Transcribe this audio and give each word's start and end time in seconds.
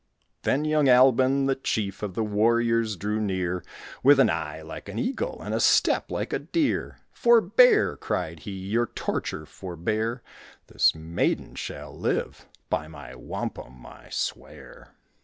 Then 0.41 0.65
young 0.65 0.85
Albon, 0.87 1.45
the 1.45 1.53
chief 1.53 2.01
Of 2.01 2.15
the 2.15 2.23
warriors, 2.23 2.95
drew 2.95 3.19
near, 3.21 3.63
With 4.01 4.19
an 4.19 4.31
eye 4.31 4.63
like 4.63 4.89
an 4.89 4.97
eagle 4.97 5.39
And 5.43 5.53
a 5.53 5.59
step 5.59 6.09
like 6.09 6.33
a 6.33 6.39
deer. 6.39 6.97
"Forbear," 7.11 7.97
cried 7.97 8.39
he, 8.39 8.51
"Your 8.51 8.87
torture 8.87 9.45
forbear; 9.45 10.23
This 10.65 10.95
maiden 10.95 11.53
shall 11.53 11.95
live. 11.95 12.47
By 12.67 12.87
my 12.87 13.13
wampum 13.13 13.85
I 13.85 14.09
swear. 14.09 14.95